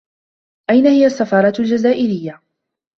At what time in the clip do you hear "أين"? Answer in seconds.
0.69-0.87